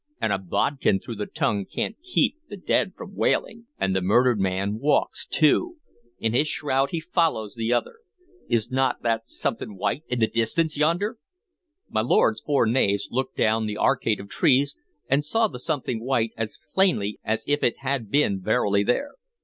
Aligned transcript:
And 0.19 0.33
a 0.33 0.39
bodkin 0.39 0.99
through 0.99 1.13
the 1.17 1.27
tongue 1.27 1.63
can't 1.67 1.95
keep 2.01 2.35
the 2.49 2.57
dead 2.57 2.93
from 2.95 3.15
wailing! 3.15 3.67
And 3.79 3.95
the 3.95 4.01
murdered 4.01 4.39
man 4.39 4.79
walks, 4.79 5.27
too; 5.27 5.77
in 6.17 6.33
his 6.33 6.47
shroud 6.47 6.89
he 6.89 6.99
follows 6.99 7.53
the 7.53 7.71
other 7.71 7.99
Is 8.49 8.73
n't 8.73 9.03
that 9.03 9.27
something 9.27 9.75
white 9.77 10.01
in 10.07 10.17
the 10.19 10.25
distance 10.25 10.75
yonder?" 10.75 11.19
My 11.87 12.01
lord's 12.01 12.41
four 12.41 12.65
knaves 12.65 13.09
looked 13.11 13.37
down 13.37 13.67
the 13.67 13.77
arcade 13.77 14.19
of 14.19 14.27
trees, 14.27 14.75
and 15.07 15.23
saw 15.23 15.47
the 15.47 15.59
something 15.59 16.03
white 16.03 16.31
as 16.35 16.57
plainly 16.73 17.19
as 17.23 17.43
if 17.45 17.61
it 17.61 17.77
had 17.81 18.09
been 18.09 18.41
verily 18.41 18.81
there. 18.83 19.11